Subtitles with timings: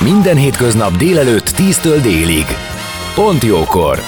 [0.00, 2.44] Minden hétköznap délelőtt 10-től délig.
[3.14, 3.98] Pont jókor!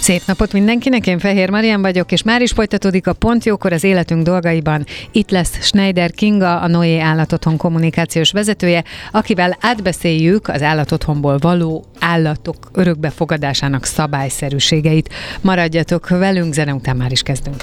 [0.00, 3.84] Szép napot mindenkinek, én Fehér Marian vagyok, és már is folytatódik a Pont Jókor az
[3.84, 4.84] életünk dolgaiban.
[5.12, 12.56] Itt lesz Schneider Kinga, a Noé Állatotthon kommunikációs vezetője, akivel átbeszéljük az állatotthonból való állatok
[12.72, 15.08] örökbefogadásának szabályszerűségeit.
[15.40, 17.62] Maradjatok velünk, zene után már is kezdünk.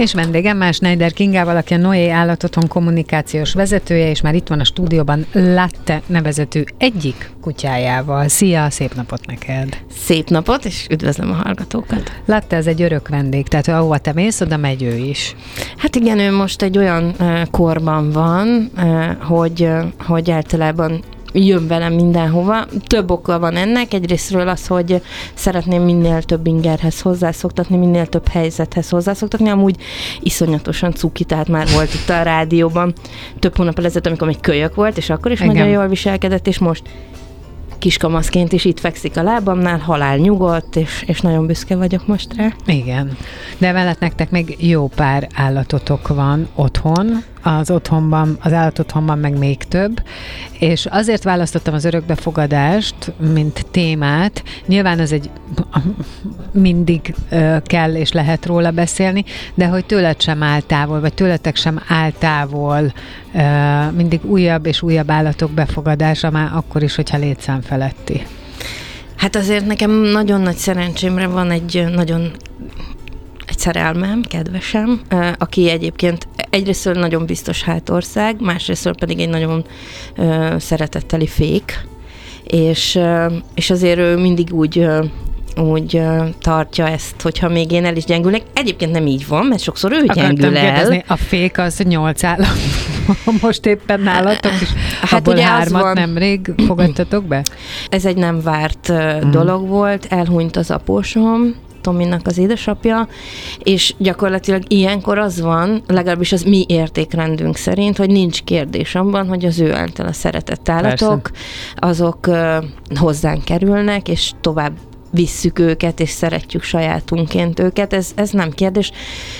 [0.00, 4.60] És vendégem más Schneider Kingával, aki a Noé Állatotthon kommunikációs vezetője, és már itt van
[4.60, 8.28] a stúdióban Latte nevezetű egyik kutyájával.
[8.28, 9.78] Szia, szép napot neked!
[9.90, 12.12] Szép napot, és üdvözlöm a hallgatókat!
[12.26, 15.36] Latte, ez egy örök vendég, tehát ahova te mész, oda megy ő is.
[15.76, 17.14] Hát igen, ő most egy olyan
[17.50, 18.70] korban van,
[19.20, 22.66] hogy, hogy általában jön velem mindenhova.
[22.86, 23.94] Több oka van ennek.
[23.94, 25.02] Egyrésztről az, hogy
[25.34, 29.48] szeretném minél több ingerhez hozzászoktatni, minél több helyzethez hozzászoktatni.
[29.48, 29.76] Amúgy
[30.20, 32.92] iszonyatosan cuki, tehát már volt itt a rádióban
[33.38, 35.54] több hónap ezelőtt, amikor még kölyök volt, és akkor is Igen.
[35.54, 36.82] nagyon jól viselkedett, és most
[37.80, 42.52] kiskamaszként is itt fekszik a lábamnál, halál nyugodt, és, és nagyon büszke vagyok most rá.
[42.66, 43.16] Igen.
[43.58, 49.58] De mellett nektek még jó pár állatotok van otthon, az otthonban, az állatotthonban meg még
[49.58, 50.02] több,
[50.58, 54.42] és azért választottam az örökbefogadást, mint témát.
[54.66, 55.30] Nyilván ez egy
[56.52, 57.14] mindig
[57.64, 59.24] kell és lehet róla beszélni,
[59.54, 62.92] de hogy tőled sem áll távol, vagy tőletek sem áll távol
[63.96, 68.26] mindig újabb és újabb állatok befogadása, már akkor is, hogyha létszám feletti.
[69.16, 72.30] Hát azért nekem nagyon nagy szerencsémre van egy nagyon
[73.46, 75.00] egy szerelmem, kedvesem,
[75.38, 79.64] aki egyébként egyrészt nagyon biztos hátország, másrészt pedig egy nagyon
[80.58, 81.86] szeretetteli fék,
[82.44, 82.98] és,
[83.54, 84.88] és azért ő mindig úgy
[85.56, 86.02] úgy
[86.40, 88.42] tartja ezt, hogyha még én el is gyengülnek.
[88.52, 90.64] Egyébként nem így van, mert sokszor ő Akartam gyengül el.
[90.64, 92.50] Kérdezni, a fék az nyolc állam.
[93.42, 94.68] Most éppen nálatok is.
[95.00, 97.44] Hát Abból ugye hármat van, nemrég fogadtatok be?
[97.88, 99.30] Ez egy nem várt mm.
[99.30, 103.08] dolog volt, elhunyt az apósom, Tominak az édesapja,
[103.62, 109.44] és gyakorlatilag ilyenkor az van, legalábbis az mi értékrendünk szerint, hogy nincs kérdés abban, hogy
[109.44, 111.74] az ő által a szeretett állatok, Persze.
[111.74, 112.64] azok uh,
[112.98, 114.72] hozzánk kerülnek, és tovább
[115.10, 117.92] visszük őket, és szeretjük sajátunként őket.
[117.92, 118.92] Ez, ez nem kérdés.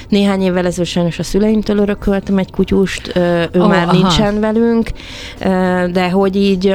[0.09, 3.93] Néhány évvel ezelőtt sajnos a szüleimtől örököltem egy kutyust, ő oh, már aha.
[3.93, 4.91] nincsen velünk,
[5.93, 6.75] de hogy így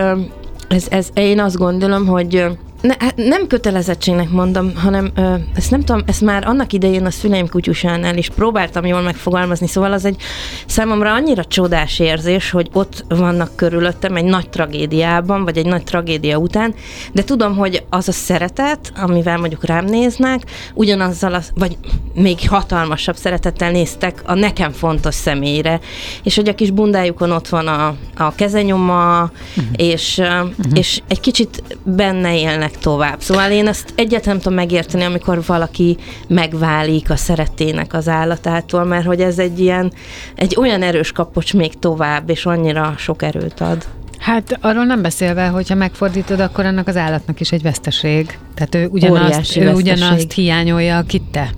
[0.68, 2.46] ez, ez, én azt gondolom, hogy
[2.86, 7.12] ne, hát nem kötelezettségnek mondom, hanem ö, ezt nem tudom, ezt már annak idején a
[7.12, 10.22] szüleim kutyusánál is próbáltam jól megfogalmazni, szóval az egy
[10.66, 16.38] számomra annyira csodás érzés, hogy ott vannak körülöttem egy nagy tragédiában, vagy egy nagy tragédia
[16.38, 16.74] után,
[17.14, 20.42] de tudom, hogy az a szeretet, amivel mondjuk rám néznek,
[20.74, 21.78] ugyanazzal, az, vagy
[22.14, 25.80] még hatalmasabb szeretettel néztek a nekem fontos személyre,
[26.24, 29.66] és hogy a kis bundájukon ott van a, a kezenyoma, uh-huh.
[29.76, 30.52] és, uh-huh.
[30.74, 33.22] és egy kicsit benne élnek tovább.
[33.22, 35.98] Szóval én ezt egyet nem tudom megérteni, amikor valaki
[36.28, 39.94] megválik a szeretének az állatától, mert hogy ez egy ilyen,
[40.36, 43.86] egy olyan erős kapocs még tovább, és annyira sok erőt ad.
[44.26, 48.38] Hát arról nem beszélve, hogyha megfordítod, akkor annak az állatnak is egy veszteség.
[48.54, 51.50] Tehát ő ugyanazt, ő ugyanazt hiányolja, akit te.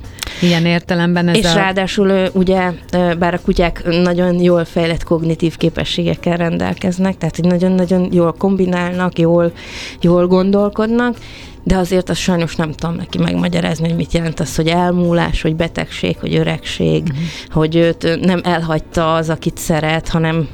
[0.41, 1.53] Ilyen értelemben ez És a...
[1.53, 2.71] ráadásul ugye,
[3.19, 9.51] bár a kutyák nagyon jól fejlett kognitív képességekkel rendelkeznek, tehát hogy nagyon-nagyon jól kombinálnak, jól,
[10.01, 11.17] jól gondolkodnak,
[11.63, 15.55] de azért azt sajnos nem tudom neki megmagyarázni, hogy mit jelent az, hogy elmúlás, hogy
[15.55, 17.17] betegség, hogy öregség, uh-huh.
[17.49, 20.47] hogy őt nem elhagyta az, akit szeret, hanem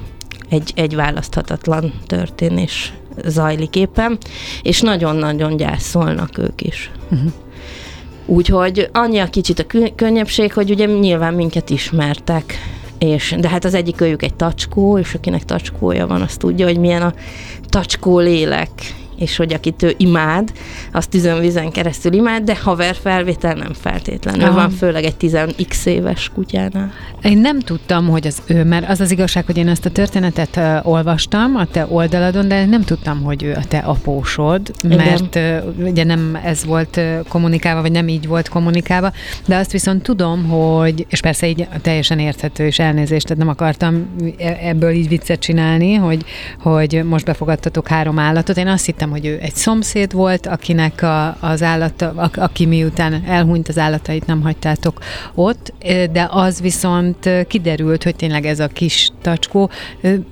[0.54, 2.94] egy, egy választhatatlan történés
[3.26, 4.18] zajlik éppen,
[4.62, 6.92] és nagyon-nagyon gyászolnak ők is.
[7.12, 7.32] Uh-huh.
[8.26, 12.54] Úgyhogy annyi a kicsit a kö- könnyebbség, hogy ugye nyilván minket ismertek.
[12.98, 16.78] És, de hát az egyik őjük egy tacskó, és akinek tacskója van, az tudja, hogy
[16.78, 17.14] milyen a
[17.70, 18.70] tacskó lélek
[19.16, 20.52] és hogy akit ő imád,
[20.94, 24.54] azt tüzönvízen keresztül imád, de haver felvétel nem feltétlenül Aha.
[24.54, 26.92] van, főleg egy 10x éves kutyánál.
[27.22, 30.56] Én nem tudtam, hogy az ő, mert az az igazság, hogy én ezt a történetet
[30.56, 34.98] uh, olvastam a te oldaladon, de nem tudtam, hogy ő a te apósod, Igen.
[34.98, 39.12] mert uh, ugye nem ez volt uh, kommunikálva, vagy nem így volt kommunikálva,
[39.46, 44.08] de azt viszont tudom, hogy, és persze így teljesen érthető, és elnézést, tehát nem akartam
[44.38, 46.26] e- ebből így viccet csinálni, hogy,
[46.60, 48.58] hogy most befogadtatok három állatot.
[48.58, 53.24] Én azt hittem, hogy ő egy szomszéd volt, akinek a, az állata, a, aki miután
[53.28, 55.00] elhunyt az állatait nem hagytátok
[55.34, 55.74] ott,
[56.12, 59.70] de az viszont kiderült, hogy tényleg ez a kis tacskó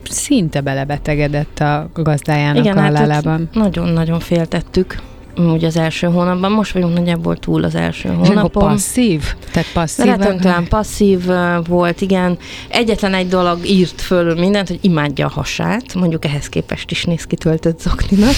[0.03, 3.49] szinte belebetegedett a gazdájának Igen, a hát halálában.
[3.53, 4.95] nagyon-nagyon féltettük
[5.37, 6.51] úgy az első hónapban.
[6.51, 8.67] Most vagyunk nagyjából túl az első hónapon.
[8.67, 9.23] passzív?
[9.51, 10.05] Tehát passzív?
[10.05, 11.31] Rettentően passzív
[11.67, 12.37] volt, igen.
[12.67, 17.23] Egyetlen egy dolog írt fölül mindent, hogy imádja a hasát, mondjuk ehhez képest is néz
[17.23, 18.35] ki töltött zokninak.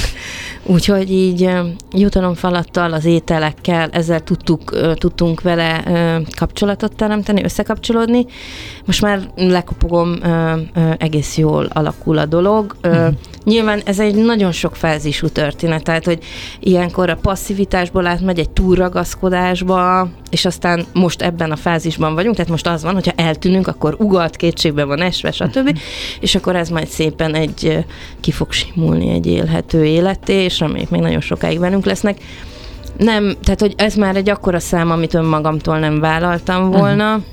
[0.63, 1.49] Úgyhogy így
[1.91, 5.83] jutalomfalattal, az ételekkel, ezzel tudtuk, tudtunk vele
[6.37, 8.25] kapcsolatot teremteni, összekapcsolódni.
[8.85, 10.15] Most már lekopogom,
[10.97, 12.75] egész jól alakul a dolog.
[12.81, 13.07] Ö,
[13.43, 16.19] Nyilván ez egy nagyon sok fázisú történet, tehát hogy
[16.59, 22.67] ilyenkor a passzivitásból átmegy egy túlragaszkodásba, és aztán most ebben a fázisban vagyunk, tehát most
[22.67, 25.79] az van, hogyha eltűnünk, akkor ugat, kétségbe van esve, stb.
[26.19, 27.85] és akkor ez majd szépen egy
[28.19, 32.17] ki fog simulni egy élhető életé, és reméljük még nagyon sokáig velünk lesznek.
[32.97, 37.23] Nem, tehát hogy ez már egy akkora szám, amit önmagamtól nem vállaltam volna, uh-huh.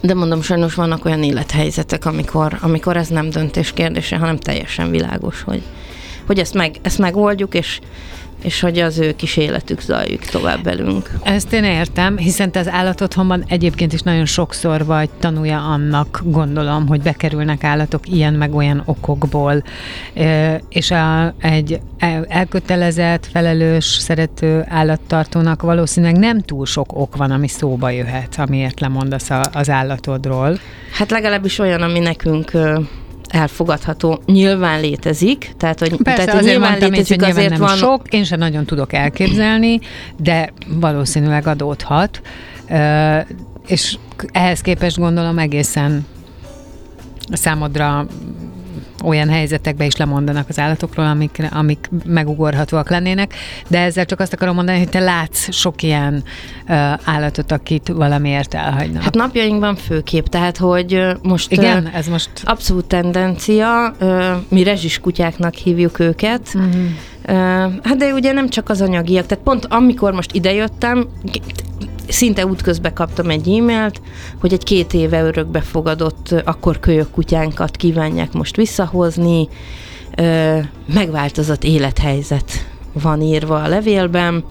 [0.00, 5.42] De mondom, sajnos vannak olyan élethelyzetek, amikor, amikor ez nem döntés kérdése, hanem teljesen világos,
[5.42, 5.62] hogy,
[6.26, 7.80] hogy ezt, meg, ezt megoldjuk, és,
[8.42, 11.10] és hogy az ő kis életük zajlik tovább velünk.
[11.22, 16.86] Ezt én értem, hiszen te az állatotthonban egyébként is nagyon sokszor vagy tanulja annak, gondolom,
[16.86, 19.62] hogy bekerülnek állatok ilyen meg olyan okokból,
[20.68, 27.48] és a, egy el- elkötelezett, felelős, szerető állattartónak valószínűleg nem túl sok ok van, ami
[27.48, 30.58] szóba jöhet, amiért lemondasz a, az állatodról.
[30.92, 32.50] Hát legalábbis olyan, ami nekünk
[33.30, 37.50] elfogadható, nyilván létezik, tehát hogy, Persze, tehát, hogy azért nyilván mondtam, hogy létezik, nyilván azért
[37.50, 39.80] nem van sok, én sem nagyon tudok elképzelni,
[40.16, 42.20] de valószínűleg adódhat.
[43.66, 43.96] És
[44.32, 46.06] ehhez képest gondolom egészen
[47.32, 48.06] számodra
[49.04, 53.34] olyan helyzetekbe is lemondanak az állatokról, amik, amik megugorhatóak lennének,
[53.68, 56.24] de ezzel csak azt akarom mondani, hogy te látsz sok ilyen
[56.68, 56.72] ö,
[57.04, 59.02] állatot, akit valamiért elhagynak.
[59.02, 61.52] Hát napjainkban főképp, tehát hogy most...
[61.52, 62.30] Igen, ö, ez most...
[62.44, 67.72] Abszolút tendencia, ö, mi rezsiskutyáknak hívjuk őket, Uh-huh.
[67.82, 71.08] Hát de ugye nem csak az anyagiak, tehát pont amikor most idejöttem,
[72.10, 74.00] szinte útközben kaptam egy e-mailt,
[74.40, 79.48] hogy egy két éve örökbe fogadott ö, akkor kölyök kutyánkat kívánják most visszahozni,
[80.94, 82.50] megváltozott élethelyzet
[82.92, 84.44] van írva a levélben,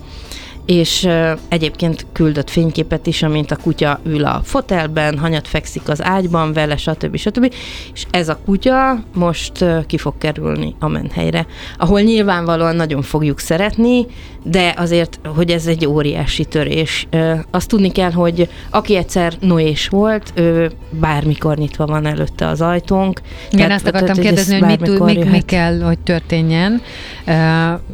[0.70, 1.10] és
[1.48, 6.78] egyébként küldött fényképet is, amint a kutya ül a fotelben, hanyat fekszik az ágyban vele,
[6.78, 7.16] stb.
[7.18, 7.54] stb.
[7.94, 11.46] És ez a kutya most ki fog kerülni a menhelyre,
[11.78, 14.06] ahol nyilvánvalóan nagyon fogjuk szeretni,
[14.44, 17.08] de azért, hogy ez egy óriási törés.
[17.52, 23.22] Azt tudni kell, hogy aki egyszer noés volt, ő bármikor nyitva van előtte az ajtónk.
[23.52, 25.46] Igen, Tehát- ezt akartam tehát, kérdezni, hogy mit, tud- bármikor mi, mi jöhet.
[25.46, 26.82] kell, hogy történjen.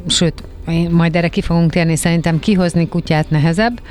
[0.07, 0.43] Sőt,
[0.89, 3.81] majd erre ki fogunk térni, szerintem kihozni kutyát nehezebb,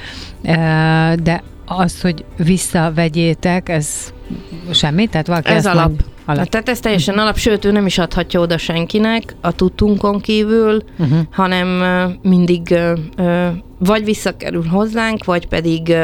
[0.42, 4.12] uh, de az, hogy visszavegyétek, ez
[4.70, 5.06] semmi?
[5.06, 5.86] Tehát valaki Ez alap.
[5.86, 6.48] Mond, alap.
[6.48, 11.18] Tehát ez teljesen alap, sőt, ő nem is adhatja oda senkinek a tudtunkon kívül, Uh-huh.
[11.30, 11.82] hanem
[12.22, 12.74] mindig
[13.78, 15.94] vagy visszakerül hozzánk, vagy pedig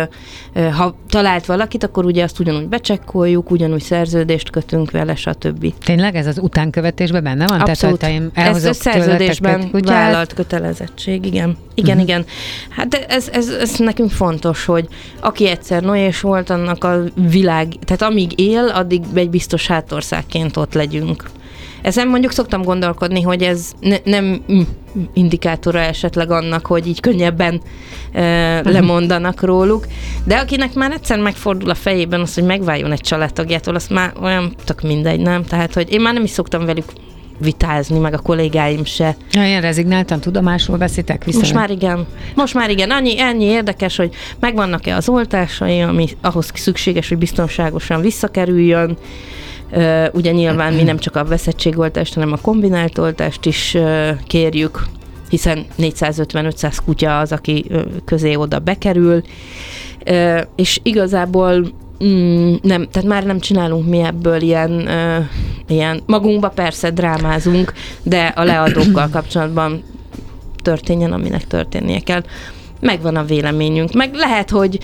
[0.76, 5.74] ha talált valakit, akkor ugye azt ugyanúgy becsekkoljuk, ugyanúgy szerződést kötünk vele, stb.
[5.84, 7.60] Tényleg ez az utánkövetésben benne van?
[7.60, 7.98] Abszolút.
[7.98, 11.56] Tehát, ha Ez a szerződésben kutyát, vállalt kötelezettség, igen.
[11.74, 12.04] Igen, Mhm.
[12.04, 12.24] igen.
[12.68, 14.88] Hát ez, ez, ez nekünk fontos, hogy
[15.20, 20.74] aki egyszer noés volt, annak a világ, tehát amíg él, addig egy biztos hátországként ott
[20.74, 21.24] legyünk.
[21.82, 24.44] Ezen mondjuk szoktam gondolkodni, hogy ez ne, nem
[25.14, 27.60] indikátora esetleg annak, hogy így könnyebben
[28.12, 29.86] e, lemondanak róluk,
[30.24, 34.54] de akinek már egyszer megfordul a fejében az, hogy megváljon egy családtagjától, azt már olyan
[34.64, 35.44] tök mindegy, nem?
[35.44, 36.84] Tehát, hogy én már nem is szoktam velük
[37.40, 39.16] vitázni, meg a kollégáim se.
[39.32, 41.38] Ja, ilyen rezignáltan tudomásul veszitek vissza.
[41.38, 42.06] Most már igen.
[42.34, 42.90] Most már igen.
[42.90, 48.96] Annyi, ennyi érdekes, hogy megvannak-e az oltásai, ami ahhoz szükséges, hogy biztonságosan visszakerüljön.
[50.12, 53.76] Ugye nyilván mi nem csak a veszettségoltást, hanem a kombinált oltást is
[54.26, 54.86] kérjük.
[55.28, 57.64] hiszen 450-500 kutya az, aki
[58.04, 59.22] közé oda bekerül,
[60.56, 61.72] és igazából
[62.04, 64.88] mm, nem, tehát már nem csinálunk mi ebből ilyen,
[65.68, 67.72] ilyen, magunkba persze drámázunk,
[68.02, 69.82] de a leadókkal kapcsolatban
[70.62, 72.22] történjen, aminek történnie kell.
[72.80, 73.92] Megvan a véleményünk.
[73.92, 74.78] Meg lehet, hogy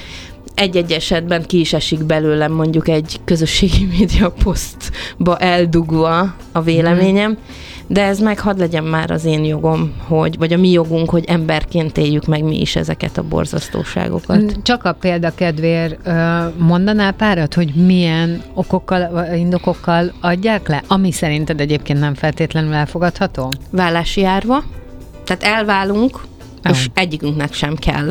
[0.56, 7.38] egy-egy esetben ki is esik belőlem mondjuk egy közösségi média posztba eldugva a véleményem,
[7.86, 11.24] de ez meg hadd legyen már az én jogom, hogy, vagy a mi jogunk, hogy
[11.24, 14.62] emberként éljük meg mi is ezeket a borzasztóságokat.
[14.62, 21.60] Csak a példa kedvéért ö, mondanál párat, hogy milyen okokkal, indokokkal adják le, ami szerinted
[21.60, 23.52] egyébként nem feltétlenül elfogadható?
[23.70, 24.64] Vállási járva,
[25.24, 26.20] tehát elválunk,
[26.70, 28.10] és egyikünknek sem kell.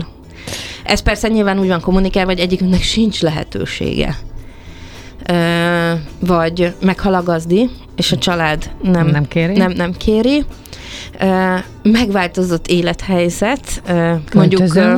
[0.86, 4.16] Ez persze nyilván úgy van kommunikálva, hogy egyikünknek sincs lehetősége.
[5.28, 9.58] Ö, vagy meghal a gazdi, és a család nem, Nem kéri?
[9.58, 10.46] Nem, nem kéri.
[11.20, 14.96] Ö, megváltozott élethelyzet, ö, mondjuk ö,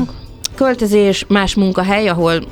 [0.55, 2.43] költözés, más munkahely, ahol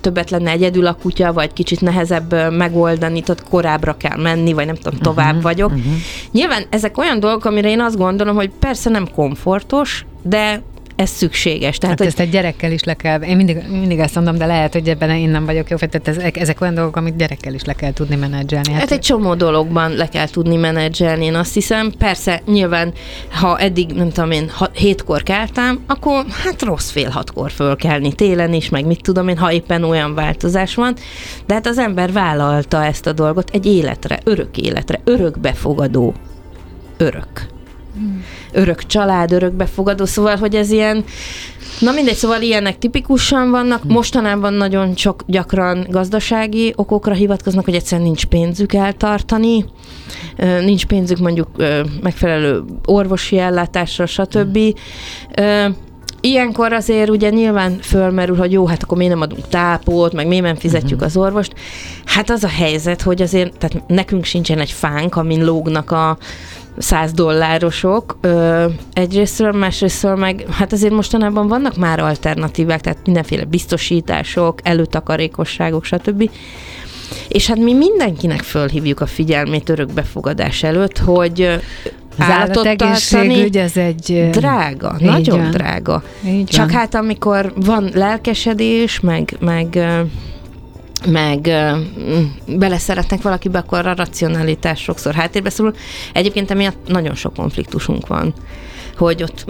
[0.00, 4.74] többet lenne egyedül a kutya, vagy kicsit nehezebb megoldani, tehát korábbra kell menni, vagy nem
[4.74, 5.70] tudom, tovább uh-huh, vagyok.
[5.70, 5.92] Uh-huh.
[6.32, 10.62] Nyilván ezek olyan dolgok, amire én azt gondolom, hogy persze nem komfortos, de
[10.96, 11.78] ez szükséges.
[11.78, 14.46] Tehát, Hát hogy ezt egy gyerekkel is le kell, én mindig, mindig ezt mondom, de
[14.46, 17.64] lehet, hogy ebben én nem vagyok jó, tehát ezek, ezek olyan dolgok, amit gyerekkel is
[17.64, 18.72] le kell tudni menedzselni.
[18.72, 21.92] Hát egy csomó dologban le kell tudni menedzselni, én azt hiszem.
[21.98, 22.92] Persze, nyilván,
[23.30, 28.52] ha eddig, nem tudom én, ha, hétkor keltem, akkor hát rossz fél hatkor fölkelni télen
[28.52, 30.94] is, meg mit tudom én, ha éppen olyan változás van.
[31.46, 36.14] De hát az ember vállalta ezt a dolgot egy életre, örök életre, örök befogadó.
[38.56, 38.86] Örök.
[38.86, 41.04] Család, örök befogadó, szóval, hogy ez ilyen,
[41.80, 43.84] Na mindegy, szóval ilyenek tipikusan vannak.
[43.84, 49.64] Mostanában nagyon sok gyakran gazdasági okokra hivatkoznak, hogy egyszerűen nincs pénzük eltartani,
[50.60, 51.48] nincs pénzük mondjuk
[52.02, 54.58] megfelelő orvosi ellátásra, stb.
[55.36, 55.66] Ö,
[56.20, 60.44] Ilyenkor azért ugye nyilván fölmerül, hogy jó, hát akkor miért nem adunk tápot, meg miért
[60.44, 61.52] nem fizetjük az orvost.
[62.04, 66.18] Hát az a helyzet, hogy azért, tehát nekünk sincsen egy fánk, amin lógnak a
[66.78, 74.58] száz dollárosok ö, egyrésztről, másrésztről meg, hát azért mostanában vannak már alternatívák, tehát mindenféle biztosítások,
[74.62, 76.30] előtakarékosságok, stb.
[77.28, 81.42] És hát mi mindenkinek fölhívjuk a figyelmét örökbefogadás előtt, hogy
[82.18, 84.28] Az állatot tartani ez egy...
[84.30, 85.50] drága, így nagyon van.
[85.50, 86.02] drága.
[86.26, 86.78] Így Csak van.
[86.78, 89.78] hát amikor van lelkesedés, meg, meg,
[91.06, 91.50] meg
[92.46, 95.74] beleszeretnek valakibe, akkor a racionalitás sokszor háttérbe szorul.
[96.12, 98.34] Egyébként emiatt nagyon sok konfliktusunk van
[98.96, 99.44] hogy ott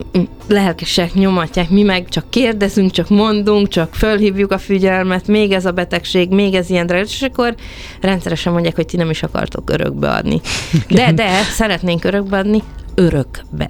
[0.49, 5.73] lelkesek nyomatják, mi meg csak kérdezünk, csak mondunk, csak fölhívjuk a figyelmet, még ez a
[5.73, 7.55] betegség, még ez ilyen drága, és akkor
[8.01, 10.41] rendszeresen mondják, hogy ti nem is akartok örökbe adni.
[10.89, 12.63] De, de szeretnénk örökbe adni,
[12.95, 13.69] örökbe.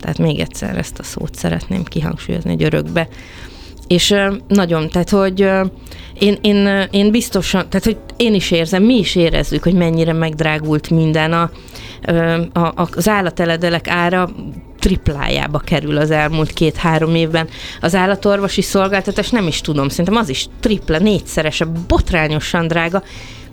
[0.00, 3.08] Tehát még egyszer ezt a szót szeretném kihangsúlyozni, hogy örökbe.
[3.88, 4.14] És
[4.48, 5.40] nagyon, tehát hogy
[6.18, 10.90] én, én, én biztosan, tehát hogy én is érzem, mi is érezzük, hogy mennyire megdrágult
[10.90, 11.32] minden.
[11.32, 11.50] A,
[12.52, 14.30] a, az állateledelek ára
[14.78, 17.48] triplájába kerül az elmúlt két-három évben.
[17.80, 23.02] Az állatorvosi szolgáltatás nem is tudom, szerintem az is tripla, négyszerese, botrányosan drága,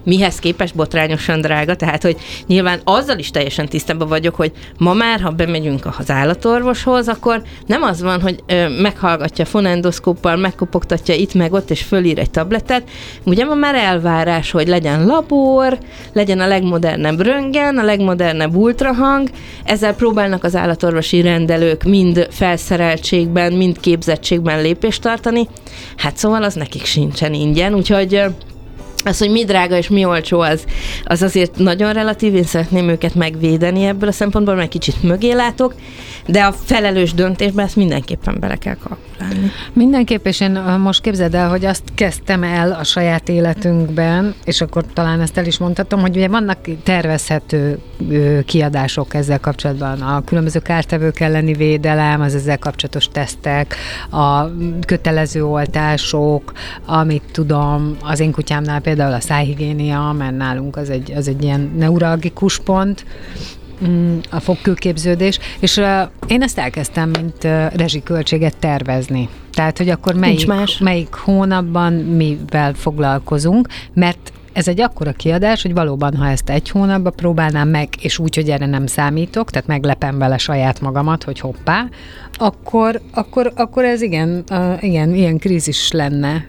[0.06, 5.22] mihez képest botrányosan drága, tehát hogy nyilván azzal is teljesen tisztában vagyok, hogy ma már,
[5.22, 11.54] ha bemegyünk az állatorvoshoz, akkor nem az van, hogy ö, meghallgatja fonendoszkóppal, megkopogtatja itt meg
[11.54, 12.90] ott, és fölír egy tabletet.
[13.24, 15.78] Ugye ma már elvárás, hogy legyen labor,
[16.14, 19.30] legyen a legmodernebb röntgen, a legmodernebb ultrahang,
[19.64, 25.48] ezzel próbálnak az állatorvosi rendelők mind felszereltségben, mind képzettségben lépést tartani.
[25.98, 28.22] Hát szóval az nekik sincsen ingyen, úgyhogy
[29.06, 30.66] az, hogy mi drága és mi olcsó, az,
[31.04, 35.76] az azért nagyon relatív, én szeretném őket megvédeni ebből a szempontból, mert kicsit mögé látok,
[36.26, 39.52] de a felelős döntésbe ezt mindenképpen bele kell kalkulálni.
[39.74, 44.86] Mindenképp, és én most képzeld el, hogy azt kezdtem el a saját életünkben, és akkor
[44.94, 47.80] talán ezt el is mondhatom, hogy ugye vannak tervezhető
[48.46, 53.76] kiadások ezzel kapcsolatban, a különböző kártevők elleni védelem, az ezzel kapcsolatos tesztek,
[54.12, 54.46] a
[54.86, 56.52] kötelező oltások,
[56.86, 61.74] amit tudom, az én kutyámnál például a szájhigiénia, mert nálunk az egy, az egy ilyen
[61.78, 63.06] neuralgikus pont,
[64.30, 65.82] a fogkőképződés, és
[66.28, 67.44] én ezt elkezdtem, mint
[67.76, 69.30] rezsiköltséget tervezni.
[69.52, 70.48] Tehát, hogy akkor melyik,
[70.80, 77.14] melyik hónapban mivel foglalkozunk, mert ez egy akkora kiadás, hogy valóban, ha ezt egy hónapban
[77.16, 81.86] próbálnám meg, és úgy, hogy erre nem számítok, tehát meglepem vele saját magamat, hogy hoppá,
[82.38, 86.46] akkor, akkor, akkor ez igen, uh, igen, ilyen krízis lenne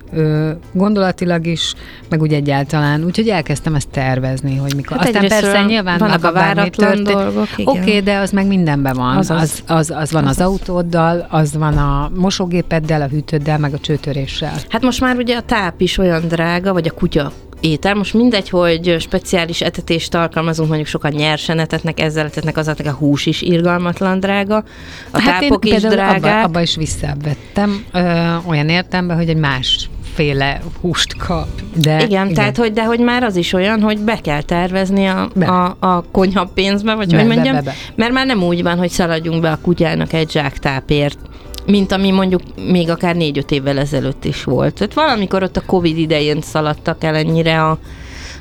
[0.72, 1.74] gondolatilag is,
[2.08, 3.04] meg úgy egyáltalán.
[3.04, 4.96] Úgyhogy elkezdtem ezt tervezni, hogy mikor.
[4.96, 7.48] Hát Aztán persze nyilván vannak a váratlan dolgok.
[7.56, 9.16] Oké, okay, de az meg mindenben van.
[9.16, 13.58] Az, az, az, az, az van az, az autóddal, az van a mosógépeddel, a hűtőddel,
[13.58, 14.54] meg a csőtöréssel.
[14.68, 17.94] Hát most már ugye a táp is olyan drága, vagy a kutya étel.
[17.94, 23.26] Most mindegy, hogy speciális etetést alkalmazunk, mondjuk sokan nyersen etetnek, ezzel etetnek, az a hús
[23.26, 24.64] is irgalmatlan drága,
[25.10, 26.24] a hát tápok én is drágák.
[26.24, 31.48] Abba, abba is visszavettem, ö, olyan értemben, hogy egy más féle húst kap.
[31.74, 35.06] De, igen, igen, tehát hogy, de hogy már az is olyan, hogy be kell tervezni
[35.06, 35.46] a, be.
[35.46, 37.74] a, a konyha pénzbe, vagy be, hogy mondjam, be, be, be.
[37.94, 41.18] mert már nem úgy van, hogy szaladjunk be a kutyának egy zsák tápért
[41.66, 44.74] mint ami mondjuk még akár négy-öt évvel ezelőtt is volt.
[44.74, 47.78] Tehát valamikor ott a Covid idején szaladtak el ennyire a,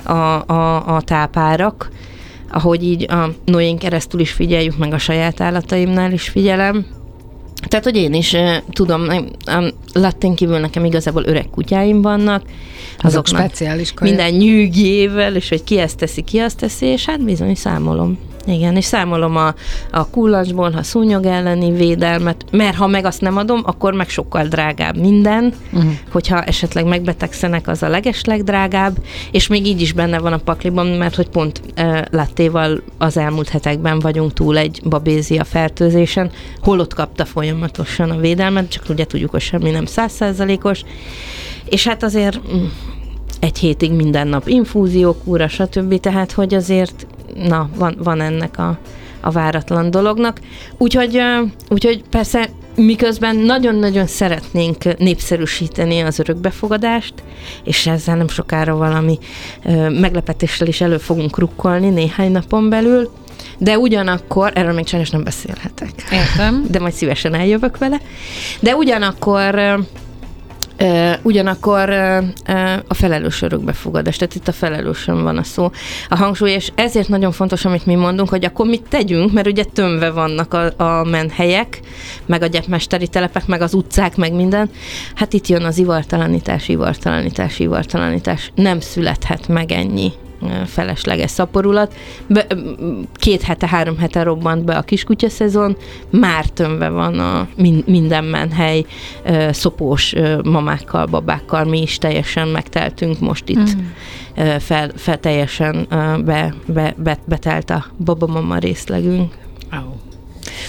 [0.03, 1.89] a, a, a tápárak,
[2.51, 6.86] ahogy így a Noén keresztül is figyeljük, meg a saját állataimnál is figyelem.
[7.67, 9.08] Tehát, hogy én is uh, tudom,
[9.46, 12.44] a latin kívül nekem igazából öreg kutyáim vannak.
[12.98, 14.12] Azok speciális kaja.
[14.12, 18.17] Minden nyűgjével, és hogy ki ezt teszi, ki azt teszi, és hát bizony számolom.
[18.47, 19.53] Igen, és számolom a,
[19.91, 24.47] a kullancsból, ha szúnyog elleni védelmet, mert ha meg azt nem adom, akkor meg sokkal
[24.47, 25.91] drágább minden, uh-huh.
[26.11, 28.97] hogyha esetleg megbetegszenek, az a legesleg drágább,
[29.31, 33.49] és még így is benne van a pakliban, mert hogy pont e, Lattéval az elmúlt
[33.49, 39.41] hetekben vagyunk túl egy babézia fertőzésen, holott kapta folyamatosan a védelmet, csak ugye tudjuk, hogy
[39.41, 40.83] semmi nem százszerzalékos,
[41.69, 42.65] és hát azért mm,
[43.39, 45.99] egy hétig minden nap infúziók, úra, stb.
[45.99, 48.77] Tehát, hogy azért na, van, van ennek a,
[49.22, 50.39] a váratlan dolognak.
[50.77, 51.22] Úgyhogy,
[51.70, 57.13] úgyhogy persze miközben nagyon-nagyon szeretnénk népszerűsíteni az örökbefogadást,
[57.63, 59.18] és ezzel nem sokára valami
[59.89, 63.12] meglepetéssel is elő fogunk rukkolni néhány napon belül,
[63.58, 65.92] de ugyanakkor, erről még sajnos nem beszélhetek.
[66.12, 66.65] Értem.
[66.70, 68.00] De majd szívesen eljövök vele.
[68.60, 69.80] De ugyanakkor
[71.22, 71.89] ugyanakkor
[72.88, 75.72] a felelős örökbefogadás, tehát itt a felelősön van a szó,
[76.10, 79.63] a hangsúly, és ezért nagyon fontos, amit mi mondunk, hogy akkor mit tegyünk, mert ugye
[79.63, 81.79] tömve vannak a, a menhelyek,
[82.25, 84.70] meg a gyepmesteri telepek, meg az utcák, meg minden.
[85.15, 88.51] Hát itt jön az ivartalanítás, ivartalanítás, ivartalanítás.
[88.55, 90.12] Nem születhet meg ennyi
[90.65, 91.93] felesleges szaporulat.
[92.27, 92.47] Be,
[93.13, 95.77] két hete, három hete robbant be a kiskutya szezon,
[96.10, 97.47] már tömve van a
[97.86, 98.86] minden menhely,
[99.49, 103.75] szopós mamákkal, babákkal, mi is teljesen megteltünk most itt.
[103.75, 104.45] Mm.
[104.60, 105.88] Fel, fel teljesen
[106.25, 109.34] be, be, be, betelt a babamama részlegünk.
[109.71, 110.05] Oh.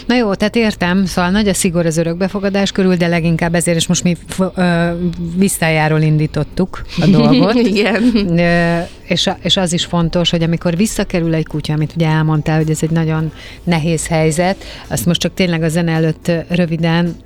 [0.07, 3.87] Na jó, tehát értem, szóval nagy a szigor az örökbefogadás körül, de leginkább ezért is
[3.87, 4.17] most mi
[4.55, 4.91] ö,
[5.37, 7.55] visszajáról indítottuk a dolgot.
[7.55, 8.03] Igen.
[8.39, 12.71] Ö, és, és az is fontos, hogy amikor visszakerül egy kutya, amit ugye elmondtál, hogy
[12.71, 13.33] ez egy nagyon
[13.65, 17.17] nehéz helyzet, azt most csak tényleg a zene előtt röviden,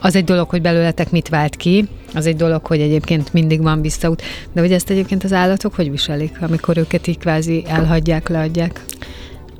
[0.00, 3.80] az egy dolog, hogy belőletek mit vált ki, az egy dolog, hogy egyébként mindig van
[3.80, 8.84] visszaút, de hogy ezt egyébként az állatok hogy viselik, amikor őket így kvázi elhagyják, leadják?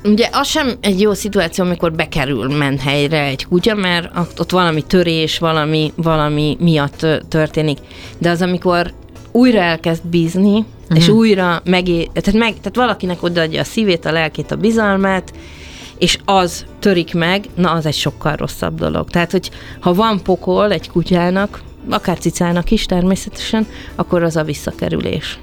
[0.04, 5.38] Ugye az sem egy jó szituáció, amikor bekerül menhelyre egy kutya, mert ott valami törés,
[5.38, 7.78] valami, valami miatt történik.
[8.18, 8.92] De az, amikor
[9.32, 10.98] újra elkezd bízni, uh-huh.
[10.98, 12.08] és újra megé...
[12.12, 15.32] Tehát, meg, tehát valakinek odaadja a szívét, a lelkét, a bizalmát,
[15.98, 19.10] és az törik meg, na az egy sokkal rosszabb dolog.
[19.10, 25.38] Tehát, hogy ha van pokol egy kutyának, akár cicának is természetesen, akkor az a visszakerülés.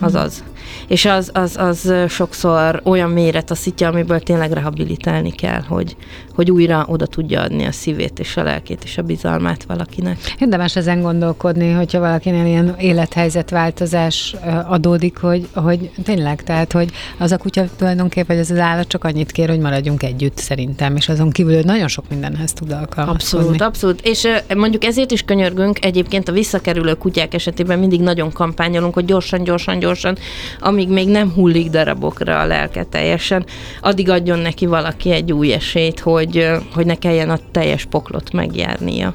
[0.00, 0.44] Az az
[0.88, 5.96] és az, az, az sokszor olyan mélyre taszítja, amiből tényleg rehabilitálni kell, hogy,
[6.34, 10.18] hogy újra oda tudja adni a szívét és a lelkét és a bizalmát valakinek.
[10.38, 14.34] Érdemes ezen gondolkodni, hogyha valakinél ilyen élethelyzetváltozás
[14.68, 19.04] adódik, hogy, hogy tényleg, tehát, hogy az a kutya tulajdonképpen, vagy az az állat csak
[19.04, 23.46] annyit kér, hogy maradjunk együtt szerintem, és azon kívül nagyon sok mindenhez tud alkalmazkodni.
[23.46, 24.00] Abszolút, abszolút.
[24.06, 29.42] És mondjuk ezért is könyörgünk egyébként a visszakerülő kutyák esetében mindig nagyon kampányolunk, hogy gyorsan,
[29.42, 30.16] gyorsan, gyorsan,
[30.64, 33.46] amíg még nem hullik darabokra a lelke teljesen,
[33.80, 39.14] addig adjon neki valaki egy új esélyt, hogy, hogy ne kelljen a teljes poklot megjárnia.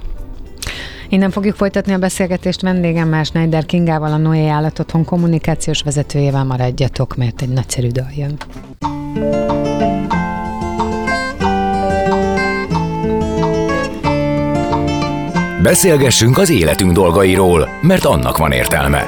[1.10, 7.42] Innen fogjuk folytatni a beszélgetést vendégemmel, Schneider Kingával, a Noé Állatotthon kommunikációs vezetőjével maradjatok, mert
[7.42, 8.38] egy nagyszerű dal jön.
[15.64, 19.08] Beszélgessünk az életünk dolgairól, mert annak van értelme.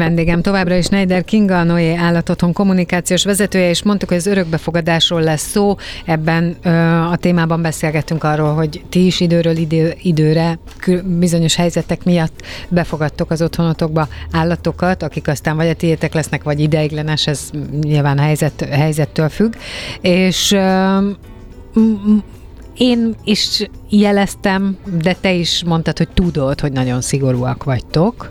[0.00, 5.22] Vendégem továbbra is Neider Kinga, a Noé állatotthon kommunikációs vezetője, és mondtuk, hogy az örökbefogadásról
[5.22, 5.76] lesz szó.
[6.04, 6.70] Ebben ö,
[7.10, 10.58] a témában beszélgettünk arról, hogy ti is időről idő, időre
[11.04, 17.26] bizonyos helyzetek miatt befogadtok az otthonotokba állatokat, akik aztán vagy a tiétek lesznek, vagy ideiglenes,
[17.26, 19.54] ez nyilván helyzet, helyzettől függ.
[20.00, 20.98] És ö,
[22.76, 28.30] én is jeleztem, de te is mondtad, hogy tudod, hogy nagyon szigorúak vagytok,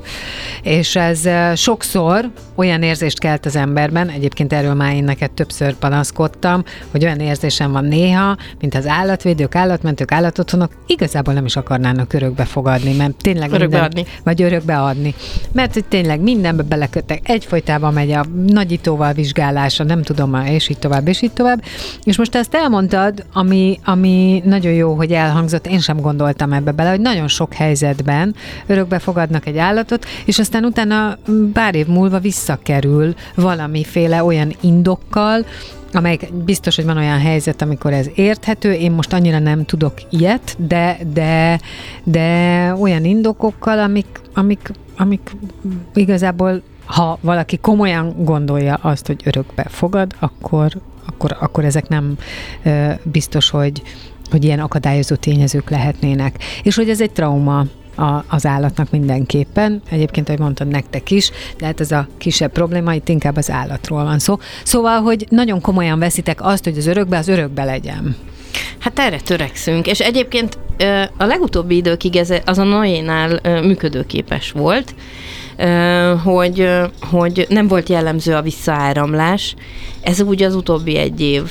[0.64, 6.64] és ez sokszor olyan érzést kelt az emberben, egyébként erről már én neked többször panaszkodtam,
[6.92, 12.46] hogy olyan érzésem van néha, mint az állatvédők, állatmentők, állatotthonok igazából nem is akarnának örökbe
[12.46, 14.06] fogadni, mert tényleg örökbe minden, adni.
[14.24, 15.16] Vagy örökbe adni.
[15.52, 21.08] Mert hogy tényleg mindenbe beleköttek, egyfolytában megy a nagyítóval vizsgálása, nem tudom és így tovább,
[21.08, 21.64] és így tovább.
[22.04, 25.12] És most ezt elmondtad, ami, ami nagyon jó, hogy
[25.54, 28.36] elhangzott, én sem gondoltam ebbe bele, hogy nagyon sok helyzetben
[28.68, 31.18] örökbe fogadnak egy állatot, és aztán utána
[31.54, 35.46] pár év múlva visszakerül valamiféle olyan indokkal,
[35.94, 40.56] amelyik biztos, hogy van olyan helyzet, amikor ez érthető, én most annyira nem tudok ilyet,
[40.58, 41.60] de, de,
[42.04, 45.36] de olyan indokokkal, amik, amik, amik
[45.94, 50.72] igazából ha valaki komolyan gondolja azt, hogy örökbe fogad, akkor,
[51.06, 52.18] akkor, akkor ezek nem
[53.04, 53.82] biztos, hogy,
[54.32, 56.44] hogy ilyen akadályozó tényezők lehetnének.
[56.64, 57.66] És hogy ez egy trauma
[57.96, 59.82] a, az állatnak mindenképpen.
[59.90, 64.04] Egyébként, ahogy mondtad, nektek is, de hát ez a kisebb probléma, itt inkább az állatról
[64.04, 64.38] van szó.
[64.64, 68.16] Szóval, hogy nagyon komolyan veszitek azt, hogy az örökbe az örökbe legyen.
[68.80, 70.58] Hát erre törekszünk, és egyébként
[71.18, 74.96] a legutóbbi időkig ez az a Noénál működőképes volt,
[76.24, 79.56] hogy, hogy nem volt jellemző a visszaáramlás.
[80.02, 81.44] Ez úgy az utóbbi egy év,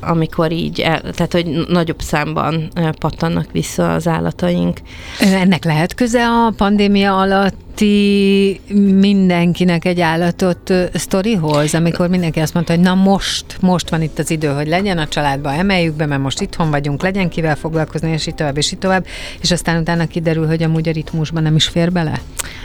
[0.00, 4.80] amikor így, el, tehát hogy nagyobb számban pattannak vissza az állataink.
[5.20, 12.72] Ennek lehet köze a pandémia alatt ti mindenkinek egy állatot sztorihoz, amikor mindenki azt mondta,
[12.72, 16.22] hogy na most, most van itt az idő, hogy legyen a családba, emeljük be, mert
[16.22, 19.06] most itthon vagyunk, legyen kivel foglalkozni, és így tovább, és így tovább,
[19.40, 22.20] és aztán utána kiderül, hogy amúgy a ritmusban nem is fér bele?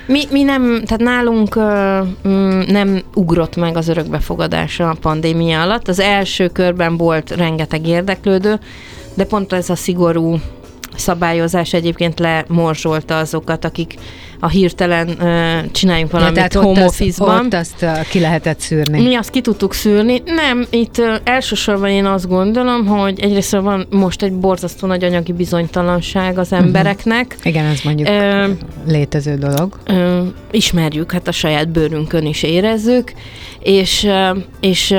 [0.06, 5.88] Mi, mi nem, tehát nálunk uh, nem ugrott meg az örökbefogadása a pandémia alatt.
[5.88, 8.60] Az első körben volt rengeteg érdeklődő,
[9.14, 10.40] de pont ez a szigorú
[10.96, 13.96] szabályozás egyébként lemorzsolta azokat, akik
[14.44, 15.18] a hirtelen
[15.72, 17.46] csináljunk valamit ja, home office-ban.
[17.46, 19.02] Ott azt ki lehetett szűrni.
[19.02, 20.22] Mi azt ki tudtuk szűrni.
[20.26, 26.38] Nem, itt elsősorban én azt gondolom, hogy egyrészt van most egy borzasztó nagy anyagi bizonytalanság
[26.38, 26.62] az mhm.
[26.62, 27.26] embereknek.
[27.26, 27.46] Uh-huh.
[27.46, 28.46] Igen, ez mondjuk uh,
[28.88, 29.78] létező dolog.
[29.88, 33.14] Uh, ismerjük, hát a saját bőrünkön is érezzük,
[33.60, 34.08] és,
[34.60, 34.96] és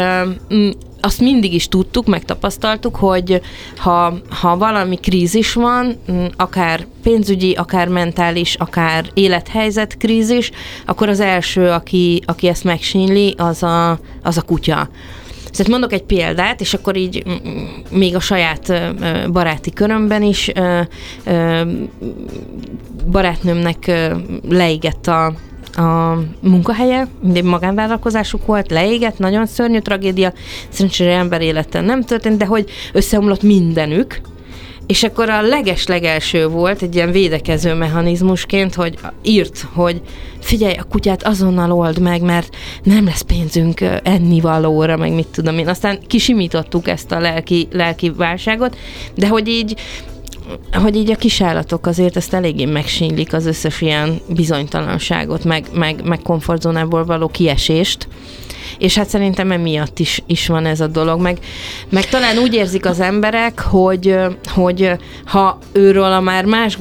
[1.04, 3.40] azt mindig is tudtuk, megtapasztaltuk, hogy
[3.76, 5.96] ha, ha valami krízis van,
[6.36, 10.50] akár pénzügyi, akár mentális, akár élethelyzet krízis,
[10.86, 14.88] akkor az első, aki, aki ezt megsínli, az a, az a kutya.
[15.50, 17.22] Tehát mondok egy példát, és akkor így
[17.90, 18.72] még a saját
[19.32, 20.52] baráti körömben is
[23.10, 23.92] barátnőmnek
[24.48, 25.32] leégett a,
[25.76, 30.32] a munkahelye, mindig magánvállalkozásuk volt, leégett, nagyon szörnyű tragédia,
[30.68, 34.20] szerencsére ember életen nem történt, de hogy összeomlott mindenük,
[34.86, 40.00] és akkor a leges-legelső volt egy ilyen védekező mechanizmusként, hogy írt, hogy
[40.40, 45.68] figyelj, a kutyát azonnal old meg, mert nem lesz pénzünk ennivalóra, meg mit tudom én.
[45.68, 48.76] Aztán kisimítottuk ezt a lelki, lelki válságot,
[49.14, 49.74] de hogy így
[50.72, 56.20] hogy így a kisállatok azért ezt eléggé megsínylik az összes ilyen bizonytalanságot, meg, meg, meg
[56.22, 58.08] komfortzónából való kiesést.
[58.78, 61.38] És hát szerintem emiatt is, is van ez a dolog, meg,
[61.88, 64.90] meg talán úgy érzik az emberek, hogy, hogy
[65.24, 66.76] ha őről a már más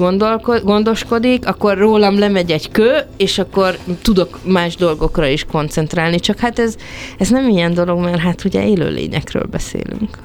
[0.63, 6.59] gondoskodik, akkor rólam lemegy egy kő, és akkor tudok más dolgokra is koncentrálni, csak hát
[6.59, 6.75] ez,
[7.17, 10.17] ez nem ilyen dolog, mert hát ugye élőlényekről beszélünk.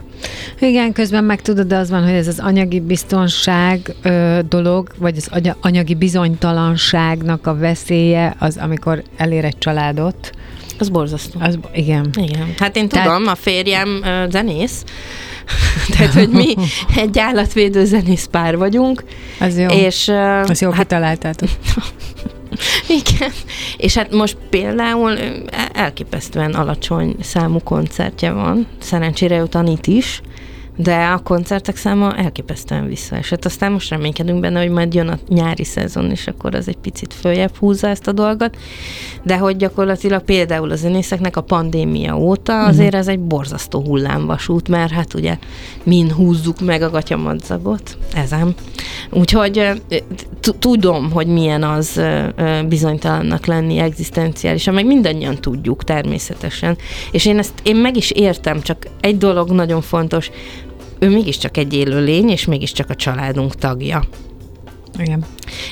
[0.58, 5.16] Igen, közben meg tudod, de az van, hogy ez az anyagi biztonság ö, dolog, vagy
[5.16, 10.30] az anyagi bizonytalanságnak a veszélye az, amikor elér egy családot.
[10.78, 11.40] Az borzasztó.
[11.42, 12.10] Az, igen.
[12.14, 12.54] Igen.
[12.58, 13.26] Hát én tudom, Tehát...
[13.26, 14.84] a férjem ö, zenész,
[15.96, 16.54] Tehát, hogy mi
[16.96, 19.04] egy állatvédő zenész pár vagyunk.
[19.40, 19.66] Az jó.
[19.66, 20.08] És,
[20.44, 21.48] Az jó hát, kitaláltátok.
[23.00, 23.32] Igen,
[23.76, 25.18] és hát most például
[25.72, 30.20] elképesztően alacsony számú koncertje van, szerencsére ő tanít is,
[30.80, 33.44] de a koncertek száma elképesztően visszaesett.
[33.44, 37.14] Aztán most reménykedünk benne, hogy majd jön a nyári szezon, és akkor az egy picit
[37.14, 38.56] följebb húzza ezt a dolgot,
[39.22, 44.92] de hogy gyakorlatilag például a zenészeknek a pandémia óta azért ez egy borzasztó hullámvasút, mert
[44.92, 45.38] hát ugye
[45.82, 48.54] min húzzuk meg a gatyamadzagot, ezem.
[49.10, 49.82] Úgyhogy
[50.58, 52.00] tudom, hogy milyen az
[52.68, 56.76] bizonytalannak lenni egzisztenciálisan, meg mindannyian tudjuk természetesen.
[57.10, 60.30] És én ezt én meg is értem, csak egy dolog nagyon fontos,
[60.98, 64.02] ő mégiscsak egy élő lény, és mégiscsak a családunk tagja.
[64.98, 65.24] Igen.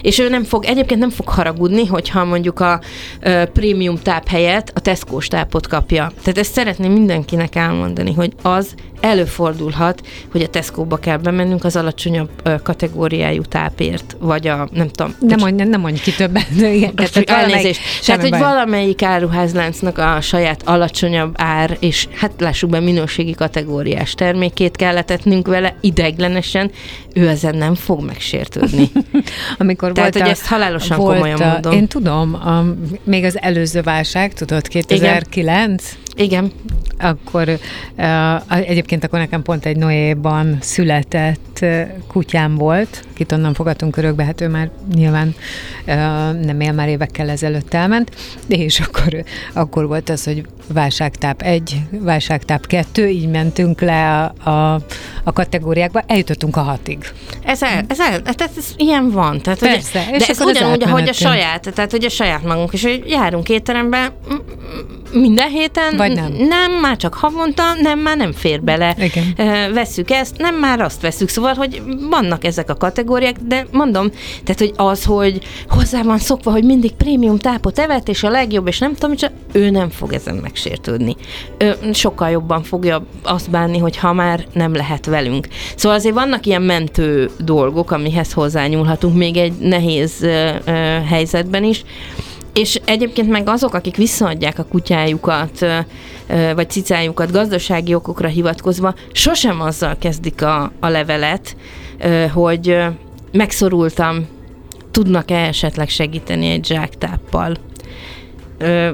[0.02, 2.80] És ő nem fog, egyébként nem fog haragudni, hogyha mondjuk a
[3.20, 6.12] ö, prémium táp helyett a tesco tápot kapja.
[6.22, 12.30] Tehát ezt szeretném mindenkinek elmondani, hogy az előfordulhat, hogy a Tesco-ba kell bemennünk az alacsonyabb
[12.42, 15.14] ö, kategóriájú tápért, vagy a, nem tudom.
[15.20, 16.46] Nem mondj, nem mondj ki többet.
[16.60, 17.80] Igen, tehát, elnézést.
[18.06, 18.40] Tehát, hogy baj.
[18.40, 25.46] valamelyik áruházláncnak a saját alacsonyabb ár, és hát lássuk be minőségi kategóriás termékét kell letetnünk
[25.46, 26.70] vele ideglenesen,
[27.14, 28.90] ő ezen nem fog megsértődni.
[29.66, 31.72] Amikor Tehát, volt hogy a, ezt halálosan volt komolyan a, mondom.
[31.72, 32.64] Én tudom, a,
[33.04, 36.05] még az előző válság, tudod, 2009, Igen.
[36.98, 37.58] Akkor
[37.96, 44.24] uh, egyébként akkor nekem pont egy Noéban született uh, kutyám volt, kit onnan fogadtunk örökbe,
[44.24, 45.34] hát ő már nyilván
[45.86, 45.94] uh,
[46.44, 48.10] nem él, már évekkel ezelőtt elment,
[48.48, 54.80] és akkor, akkor volt az, hogy válságtáp 1, válságtáp 2, így mentünk le a, a,
[55.24, 56.98] a kategóriákba, eljutottunk a hatig.
[57.42, 59.40] Ez, el, ez, el, tehát ez ilyen van.
[59.40, 62.42] Tehát, Persze, és de ez akkor az ugyanúgy, ahogy a saját, tehát hogy a saját
[62.42, 66.32] magunk is, hogy járunk étterembe m- m- minden héten, Vagy nem.
[66.32, 68.96] nem, már csak havonta, nem, már nem fér bele.
[68.98, 69.72] Igen.
[69.72, 71.28] Vesszük ezt, nem már azt veszük.
[71.28, 74.10] Szóval, hogy vannak ezek a kategóriák, de mondom,
[74.44, 75.38] tehát, hogy az, hogy
[75.68, 79.32] hozzá van szokva, hogy mindig prémium tápot evett, és a legjobb, és nem tudom, csak
[79.52, 81.16] ő nem fog ezen megsértődni.
[81.58, 85.48] Ő sokkal jobban fogja azt bánni, hogy ha már nem lehet velünk.
[85.76, 90.26] Szóval azért vannak ilyen mentő dolgok, amihez hozzányúlhatunk még egy nehéz
[91.08, 91.84] helyzetben is.
[92.56, 95.66] És egyébként meg azok, akik visszaadják a kutyájukat,
[96.54, 101.56] vagy cicájukat gazdasági okokra hivatkozva, sosem azzal kezdik a, a levelet,
[102.32, 102.76] hogy
[103.32, 104.26] megszorultam,
[104.90, 107.56] tudnak-e esetleg segíteni egy zsáktáppal.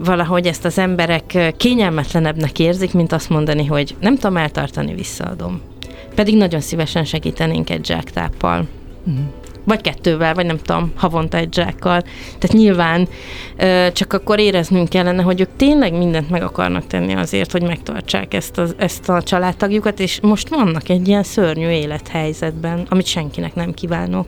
[0.04, 5.60] Valahogy ezt az emberek kényelmetlenebbnek érzik, mint azt mondani, hogy nem tudom eltartani, visszaadom.
[6.14, 8.66] Pedig nagyon szívesen segítenénk egy zsáktáppal.
[9.64, 12.02] Vagy kettővel, vagy nem tudom, havonta egy zsákkal.
[12.38, 13.08] Tehát nyilván
[13.92, 18.58] csak akkor éreznünk kellene, hogy ők tényleg mindent meg akarnak tenni azért, hogy megtartsák ezt
[18.58, 24.26] a, ezt a családtagjukat, és most vannak egy ilyen szörnyű élethelyzetben, amit senkinek nem kívánok.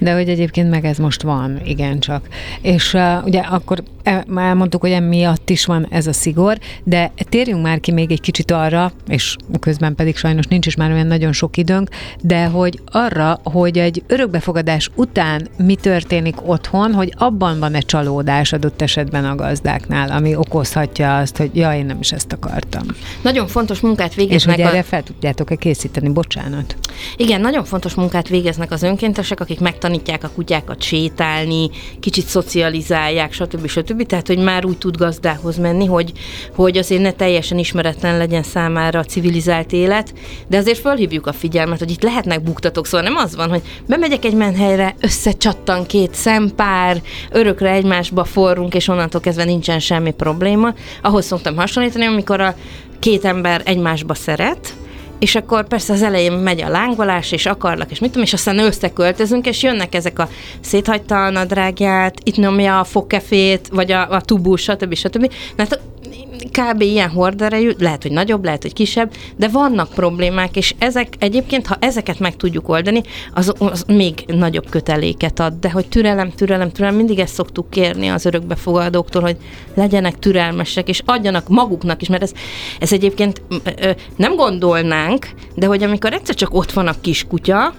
[0.00, 2.28] De hogy egyébként meg ez most van, igencsak.
[2.62, 7.12] És uh, ugye akkor e, már elmondtuk, hogy emiatt is van ez a szigor, de
[7.28, 11.06] térjünk már ki még egy kicsit arra, és közben pedig sajnos nincs is már olyan
[11.06, 11.88] nagyon sok időnk,
[12.20, 18.82] de hogy arra, hogy egy örökbefogadás után mi történik otthon, hogy abban van-e csalódás adott
[18.82, 22.82] esetben a gazdáknál, ami okozhatja azt, hogy jaj, én nem is ezt akartam.
[23.22, 24.68] Nagyon fontos munkát És végeznek hogy a...
[24.68, 26.76] erre fel tudjátok-e készíteni, bocsánat.
[27.16, 33.66] Igen, nagyon fontos munkát végeznek az önkéntesek, akik megtanítják a kutyákat sétálni, kicsit szocializálják, stb.
[33.66, 34.06] stb.
[34.06, 36.12] Tehát, hogy már úgy tud gazdához menni, hogy,
[36.54, 40.14] hogy azért ne teljesen ismeretlen legyen számára a civilizált élet,
[40.48, 44.24] de azért fölhívjuk a figyelmet, hogy itt lehetnek buktatók, szóval nem az van, hogy bemegyek
[44.24, 44.34] egy
[44.66, 50.74] menhelyre, összecsattan két szempár, örökre egymásba forrunk, és onnantól kezdve nincsen semmi probléma.
[51.02, 52.54] Ahhoz szoktam hasonlítani, amikor a
[52.98, 54.74] két ember egymásba szeret,
[55.18, 58.58] és akkor persze az elején megy a lángolás, és akarlak, és mit tudom, és aztán
[58.58, 60.28] összeköltözünk, és jönnek ezek a
[60.60, 64.94] széthagyta a nadrágját, itt nyomja a fogkefét, vagy a, a tubus, stb.
[64.94, 65.32] stb.
[65.56, 65.80] Hát
[66.50, 66.80] kb.
[66.80, 71.76] ilyen horderejű, lehet, hogy nagyobb, lehet, hogy kisebb, de vannak problémák, és ezek egyébként, ha
[71.80, 73.02] ezeket meg tudjuk oldani,
[73.34, 78.08] az, az még nagyobb köteléket ad, de hogy türelem, türelem, türelem, mindig ezt szoktuk kérni
[78.08, 79.36] az örökbefogadóktól, hogy
[79.74, 82.32] legyenek türelmesek, és adjanak maguknak is, mert ez,
[82.80, 87.74] ez egyébként ö, ö, nem gondolnánk, de hogy amikor egyszer csak ott van a kiskutya,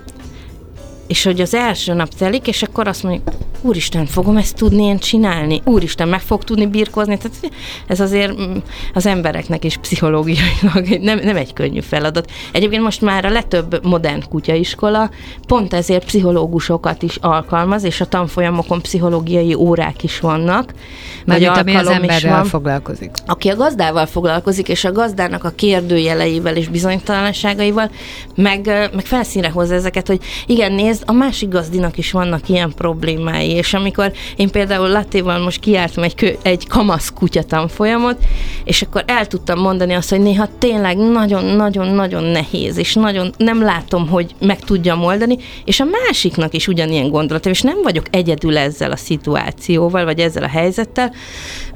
[1.07, 3.29] és hogy az első nap telik, és akkor azt mondjuk,
[3.61, 5.61] úristen, fogom ezt tudni én csinálni?
[5.65, 7.17] Úristen, meg fog tudni birkózni?
[7.17, 7.37] Tehát
[7.87, 8.57] ez azért mm,
[8.93, 12.31] az embereknek is pszichológiailag nem, nem egy könnyű feladat.
[12.51, 15.09] Egyébként most már a legtöbb modern kutyaiskola
[15.47, 20.73] pont ezért pszichológusokat is alkalmaz, és a tanfolyamokon pszichológiai órák is vannak.
[21.25, 23.11] Mármint ami az emberrel van foglalkozik.
[23.25, 27.91] aki a gazdával foglalkozik, és a gazdának a kérdőjeleivel és bizonytalanságaival,
[28.35, 32.73] meg, meg felszínre hozza ezeket, hogy igen, nézd ez a másik gazdinak is vannak ilyen
[32.75, 38.17] problémái, és amikor én például Lattéval most kiártam egy, kö, egy kamasz kutyatanfolyamot,
[38.63, 44.07] és akkor el tudtam mondani azt, hogy néha tényleg nagyon-nagyon-nagyon nehéz, és nagyon nem látom,
[44.07, 48.91] hogy meg tudjam oldani, és a másiknak is ugyanilyen gondolatom, és nem vagyok egyedül ezzel
[48.91, 51.13] a szituációval, vagy ezzel a helyzettel,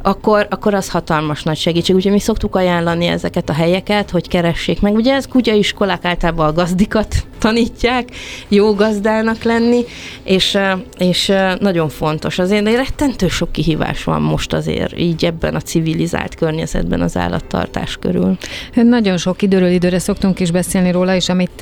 [0.01, 1.95] akkor, akkor az hatalmas nagy segítség.
[1.95, 4.95] Úgyhogy mi szoktuk ajánlani ezeket a helyeket, hogy keressék meg.
[4.95, 8.09] Ugye ez kutyaiskolák általában a gazdikat tanítják,
[8.47, 9.83] jó gazdának lenni,
[10.23, 10.57] és,
[10.97, 16.35] és nagyon fontos azért, de rettentő sok kihívás van most azért így ebben a civilizált
[16.35, 18.37] környezetben az állattartás körül.
[18.73, 21.61] Nagyon sok időről időre szoktunk is beszélni róla, és amit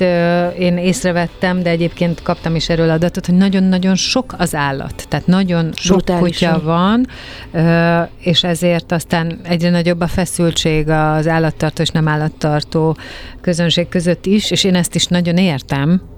[0.58, 5.06] én észrevettem, de egyébként kaptam is erről adatot, hogy nagyon-nagyon sok az állat.
[5.08, 6.52] Tehát nagyon sok Brutálisan.
[6.52, 7.06] kutya van,
[8.20, 12.96] és ezért aztán egyre nagyobb a feszültség az állattartó és nem állattartó
[13.40, 15.69] közönség között is, és én ezt is nagyon értem,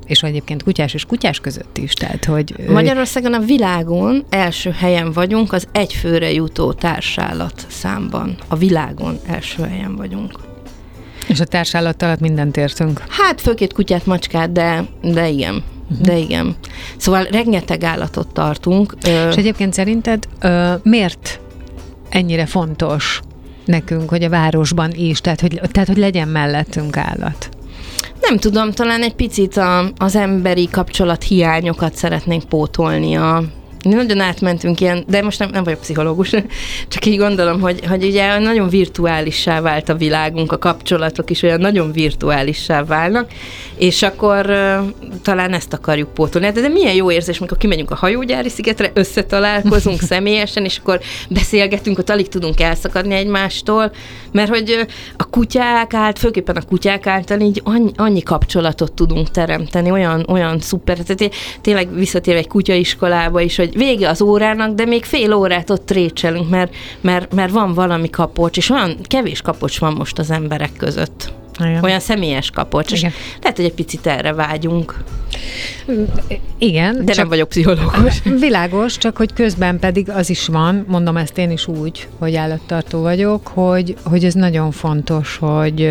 [0.07, 1.93] és egyébként kutyás és kutyás között is.
[1.93, 8.37] Tehát, hogy Magyarországon a világon első helyen vagyunk az egyfőre jutó társállat számban.
[8.49, 10.33] A világon első helyen vagyunk.
[11.29, 13.03] És a társállat alatt mindent értünk?
[13.09, 15.63] Hát főként kutyát, macskát, de, de igen.
[15.91, 16.07] Uh-huh.
[16.07, 16.57] De igen.
[16.97, 18.97] Szóval rengeteg állatot tartunk.
[19.29, 20.29] És egyébként szerinted
[20.83, 21.41] miért
[22.09, 23.21] ennyire fontos
[23.65, 27.49] nekünk, hogy a városban is, tehát hogy, tehát, hogy legyen mellettünk állat?
[28.23, 33.43] Nem tudom, talán egy picit a, az emberi kapcsolat hiányokat szeretnénk pótolni a,
[33.83, 36.31] nagyon átmentünk ilyen, de most nem, nem vagyok pszichológus,
[36.89, 41.61] csak így gondolom, hogy, hogy ugye nagyon virtuálissá vált a világunk, a kapcsolatok is olyan
[41.61, 43.31] nagyon virtuálissá válnak,
[43.77, 44.47] és akkor
[45.23, 46.51] talán ezt akarjuk pótolni.
[46.51, 51.99] De, de milyen jó érzés, amikor kimegyünk a hajógyári szigetre, összetalálkozunk személyesen, és akkor beszélgetünk,
[51.99, 53.93] ott alig tudunk elszakadni egymástól,
[54.33, 59.91] mert hogy a kutyák állt, főképpen a kutyák által így annyi, annyi kapcsolatot tudunk teremteni,
[59.91, 65.05] olyan, olyan szuper, tehát tényleg visszatérve egy kutyaiskolába is, hogy vége az órának, de még
[65.05, 69.93] fél órát ott trécselünk, mert, mert, mert van valami kapocs, és olyan kevés kapocs van
[69.93, 71.33] most az emberek között.
[71.59, 71.85] Igen.
[71.85, 73.13] Olyan személyes kapocs, Igen.
[73.41, 75.05] lehet, hogy egy picit erre vágyunk.
[76.59, 77.05] Igen.
[77.05, 78.23] De nem vagyok pszichológus.
[78.41, 83.01] Világos, csak hogy közben pedig az is van, mondom ezt én is úgy, hogy állattartó
[83.01, 85.91] vagyok, hogy, hogy ez nagyon fontos, hogy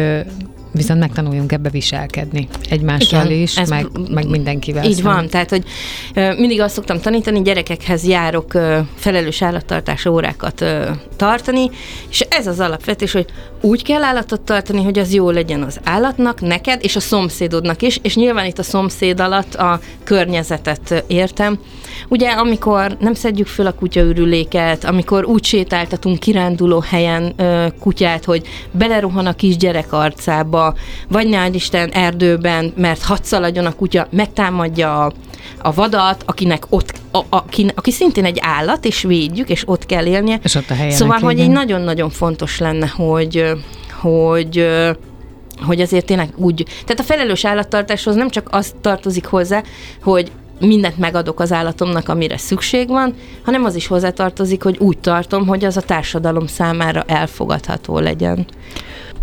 [0.72, 4.84] viszont megtanuljunk ebbe viselkedni egymással Igen, is, meg, meg mindenkivel.
[4.84, 5.14] Így szemben.
[5.14, 5.64] van, tehát, hogy
[6.38, 8.52] mindig azt szoktam tanítani, gyerekekhez járok
[8.96, 10.66] felelős állattartás órákat
[11.16, 11.70] tartani,
[12.10, 13.26] és ez az alapvetés, hogy
[13.62, 18.00] úgy kell állatot tartani, hogy az jó legyen az állatnak, neked és a szomszédodnak is,
[18.02, 21.60] és nyilván itt a szomszéd alatt a környezetet értem.
[22.08, 27.36] Ugye, amikor nem szedjük föl a kutyaürüléket, amikor úgy sétáltatunk kiránduló helyen
[27.80, 30.61] kutyát, hogy belerohan a kisgyerek arcába,
[31.08, 35.14] vagy ne Isten erdőben, mert hadd szaladjon a kutya, megtámadja a,
[35.62, 39.86] a vadat, akinek ott, a, a, aki, aki szintén egy állat, és védjük, és ott
[39.86, 40.40] kell élnie.
[40.44, 40.92] És ott a helyen.
[40.92, 43.46] Szóval, hogy egy nagyon-nagyon fontos lenne, hogy,
[44.02, 44.68] hogy
[45.66, 49.64] hogy azért tényleg úgy, tehát a felelős állattartáshoz nem csak az tartozik hozzá,
[50.04, 55.48] hogy mindent megadok az állatomnak, amire szükség van, hanem az is hozzátartozik, hogy úgy tartom,
[55.48, 58.46] hogy az a társadalom számára elfogadható legyen.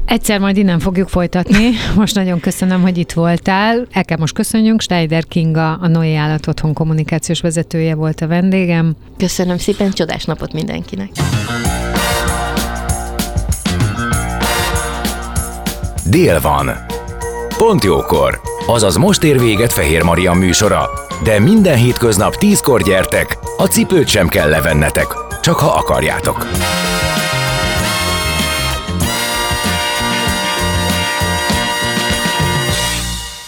[0.04, 1.70] Egyszer majd innen fogjuk folytatni.
[1.96, 3.86] Most nagyon köszönöm, hogy itt voltál.
[3.90, 4.80] El kell most köszönjünk.
[4.80, 8.94] Steider Kinga, a Noé Állat Otthon kommunikációs vezetője volt a vendégem.
[9.16, 11.10] Köszönöm szépen, csodás napot mindenkinek.
[16.10, 16.70] Dél van.
[17.58, 18.57] Pont jókor.
[18.70, 20.90] Azaz most ér véget Fehér Maria műsora.
[21.22, 25.06] De minden hétköznap tízkor gyertek, a cipőt sem kell levennetek,
[25.40, 26.46] csak ha akarjátok.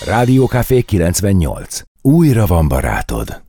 [0.05, 1.81] Rádiókafé 98.
[2.03, 3.39] Újra van barátod.